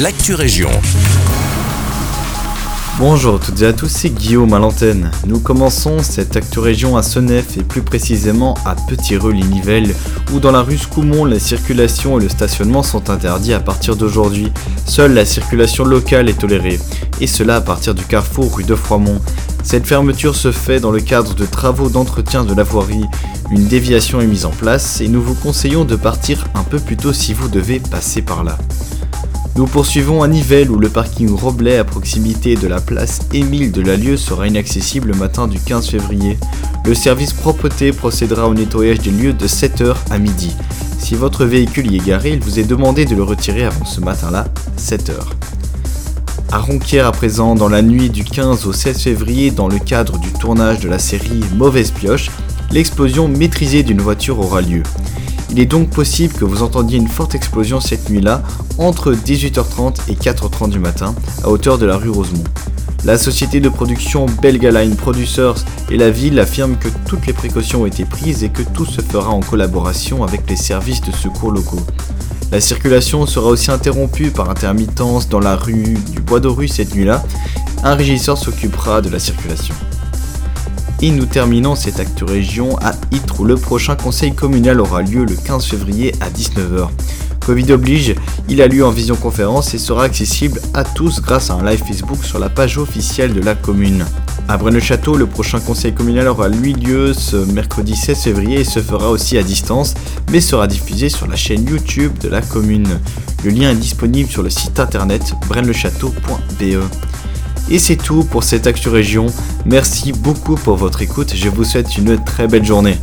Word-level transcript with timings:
l'actu 0.00 0.34
région. 0.34 0.70
Bonjour 2.98 3.36
à 3.36 3.38
toutes 3.38 3.62
et 3.62 3.66
à 3.66 3.72
tous, 3.72 3.88
c'est 3.88 4.10
Guillaume 4.10 4.52
à 4.52 4.58
l'antenne. 4.58 5.12
Nous 5.26 5.38
commençons 5.38 6.02
cette 6.02 6.36
actu 6.36 6.58
région 6.58 6.96
à 6.96 7.02
Senef 7.02 7.56
et 7.56 7.62
plus 7.62 7.82
précisément 7.82 8.54
à 8.64 8.74
Petit-Reux-les-Nivelles 8.74 9.94
où 10.32 10.40
dans 10.40 10.50
la 10.50 10.62
rue 10.62 10.78
Scoumont 10.78 11.24
la 11.24 11.38
circulation 11.38 12.18
et 12.18 12.22
le 12.22 12.28
stationnement 12.28 12.82
sont 12.82 13.08
interdits 13.08 13.52
à 13.52 13.60
partir 13.60 13.94
d'aujourd'hui. 13.94 14.52
Seule 14.84 15.14
la 15.14 15.24
circulation 15.24 15.84
locale 15.84 16.28
est 16.28 16.40
tolérée 16.40 16.80
et 17.20 17.28
cela 17.28 17.56
à 17.56 17.60
partir 17.60 17.94
du 17.94 18.04
carrefour 18.04 18.56
rue 18.56 18.64
de 18.64 18.74
Froimont. 18.74 19.20
Cette 19.62 19.86
fermeture 19.86 20.34
se 20.34 20.50
fait 20.50 20.80
dans 20.80 20.90
le 20.90 21.00
cadre 21.00 21.34
de 21.34 21.46
travaux 21.46 21.88
d'entretien 21.88 22.44
de 22.44 22.54
la 22.54 22.64
voirie. 22.64 23.04
Une 23.50 23.68
déviation 23.68 24.20
est 24.20 24.26
mise 24.26 24.44
en 24.44 24.50
place 24.50 25.00
et 25.00 25.08
nous 25.08 25.22
vous 25.22 25.34
conseillons 25.34 25.84
de 25.84 25.94
partir 25.94 26.46
un 26.54 26.64
peu 26.64 26.78
plus 26.78 26.96
tôt 26.96 27.12
si 27.12 27.32
vous 27.32 27.48
devez 27.48 27.78
passer 27.78 28.22
par 28.22 28.42
là. 28.42 28.58
Nous 29.56 29.66
poursuivons 29.66 30.24
à 30.24 30.26
Nivelles 30.26 30.68
où 30.68 30.80
le 30.80 30.88
parking 30.88 31.30
Roblet 31.30 31.78
à 31.78 31.84
proximité 31.84 32.56
de 32.56 32.66
la 32.66 32.80
place 32.80 33.20
Émile 33.32 33.70
de 33.70 33.82
Lalieu 33.82 34.16
sera 34.16 34.48
inaccessible 34.48 35.12
le 35.12 35.14
matin 35.14 35.46
du 35.46 35.60
15 35.60 35.90
février. 35.90 36.36
Le 36.84 36.92
service 36.92 37.32
propreté 37.32 37.92
procédera 37.92 38.48
au 38.48 38.54
nettoyage 38.54 38.98
des 38.98 39.12
lieux 39.12 39.32
de 39.32 39.46
7h 39.46 39.94
à 40.10 40.18
midi. 40.18 40.56
Si 40.98 41.14
votre 41.14 41.44
véhicule 41.44 41.92
y 41.92 41.96
est 41.96 42.04
garé, 42.04 42.32
il 42.32 42.40
vous 42.40 42.58
est 42.58 42.64
demandé 42.64 43.04
de 43.04 43.14
le 43.14 43.22
retirer 43.22 43.64
avant 43.64 43.84
ce 43.84 44.00
matin-là, 44.00 44.46
7h. 44.76 45.12
À 46.50 46.58
Ronquière 46.58 47.06
à 47.06 47.12
présent, 47.12 47.54
dans 47.54 47.68
la 47.68 47.82
nuit 47.82 48.10
du 48.10 48.24
15 48.24 48.66
au 48.66 48.72
16 48.72 49.02
février, 49.02 49.52
dans 49.52 49.68
le 49.68 49.78
cadre 49.78 50.18
du 50.18 50.32
tournage 50.32 50.80
de 50.80 50.88
la 50.88 50.98
série 50.98 51.44
Mauvaise 51.54 51.92
Pioche, 51.92 52.32
l'explosion 52.72 53.28
maîtrisée 53.28 53.84
d'une 53.84 54.00
voiture 54.00 54.40
aura 54.40 54.62
lieu. 54.62 54.82
Il 55.50 55.60
est 55.60 55.66
donc 55.66 55.90
possible 55.90 56.34
que 56.34 56.44
vous 56.44 56.62
entendiez 56.62 56.98
une 56.98 57.08
forte 57.08 57.34
explosion 57.34 57.80
cette 57.80 58.10
nuit-là, 58.10 58.42
entre 58.78 59.12
18h30 59.12 59.96
et 60.08 60.14
4h30 60.14 60.70
du 60.70 60.78
matin, 60.78 61.14
à 61.42 61.48
hauteur 61.48 61.78
de 61.78 61.86
la 61.86 61.96
rue 61.96 62.10
Rosemont. 62.10 62.44
La 63.04 63.18
société 63.18 63.60
de 63.60 63.68
production 63.68 64.24
Belgaline 64.40 64.96
Producers 64.96 65.56
et 65.90 65.98
la 65.98 66.10
ville 66.10 66.40
affirment 66.40 66.76
que 66.76 66.88
toutes 67.06 67.26
les 67.26 67.34
précautions 67.34 67.82
ont 67.82 67.86
été 67.86 68.06
prises 68.06 68.42
et 68.42 68.48
que 68.48 68.62
tout 68.62 68.86
se 68.86 69.02
fera 69.02 69.28
en 69.28 69.40
collaboration 69.40 70.24
avec 70.24 70.48
les 70.48 70.56
services 70.56 71.02
de 71.02 71.12
secours 71.12 71.52
locaux. 71.52 71.84
La 72.50 72.60
circulation 72.60 73.26
sera 73.26 73.48
aussi 73.48 73.70
interrompue 73.70 74.30
par 74.30 74.48
intermittence 74.48 75.28
dans 75.28 75.40
la 75.40 75.54
rue 75.54 75.98
du 76.12 76.20
Bois 76.20 76.40
de 76.40 76.48
Rue 76.48 76.68
cette 76.68 76.94
nuit-là. 76.94 77.22
Un 77.82 77.94
régisseur 77.94 78.38
s'occupera 78.38 79.02
de 79.02 79.10
la 79.10 79.18
circulation. 79.18 79.74
Et 81.02 81.10
nous 81.10 81.26
terminons 81.26 81.74
cette 81.74 82.00
actu 82.00 82.24
région 82.24 82.78
à 82.78 82.92
Ytre 83.12 83.40
où 83.40 83.44
le 83.44 83.56
prochain 83.56 83.96
conseil 83.96 84.34
communal 84.34 84.80
aura 84.80 85.02
lieu 85.02 85.24
le 85.24 85.34
15 85.34 85.66
février 85.66 86.14
à 86.20 86.30
19h. 86.30 86.88
Covid 87.44 87.72
oblige, 87.72 88.14
il 88.48 88.62
a 88.62 88.68
lieu 88.68 88.86
en 88.86 88.90
visioconférence 88.90 89.74
et 89.74 89.78
sera 89.78 90.04
accessible 90.04 90.60
à 90.72 90.82
tous 90.82 91.20
grâce 91.20 91.50
à 91.50 91.54
un 91.54 91.64
live 91.64 91.82
Facebook 91.86 92.24
sur 92.24 92.38
la 92.38 92.48
page 92.48 92.78
officielle 92.78 93.34
de 93.34 93.40
la 93.40 93.54
commune. 93.54 94.06
À 94.48 94.56
Braine-le-Château, 94.56 95.16
le 95.16 95.26
prochain 95.26 95.60
conseil 95.60 95.92
communal 95.92 96.28
aura 96.28 96.48
lieu 96.48 97.12
ce 97.12 97.36
mercredi 97.36 97.96
16 97.96 98.18
février 98.18 98.60
et 98.60 98.64
se 98.64 98.80
fera 98.80 99.10
aussi 99.10 99.36
à 99.36 99.42
distance, 99.42 99.94
mais 100.30 100.40
sera 100.40 100.66
diffusé 100.66 101.10
sur 101.10 101.26
la 101.26 101.36
chaîne 101.36 101.66
YouTube 101.68 102.12
de 102.18 102.28
la 102.28 102.40
commune. 102.40 102.88
Le 103.44 103.50
lien 103.50 103.70
est 103.70 103.76
disponible 103.76 104.30
sur 104.30 104.42
le 104.42 104.50
site 104.50 104.80
internet 104.80 105.34
braine-le-château.be. 105.48 106.82
Et 107.70 107.78
c'est 107.78 107.96
tout 107.96 108.24
pour 108.24 108.44
cette 108.44 108.66
Actu 108.66 108.88
Région. 108.88 109.26
Merci 109.64 110.12
beaucoup 110.12 110.54
pour 110.54 110.76
votre 110.76 111.02
écoute. 111.02 111.32
Je 111.34 111.48
vous 111.48 111.64
souhaite 111.64 111.96
une 111.96 112.22
très 112.22 112.46
belle 112.46 112.64
journée. 112.64 112.98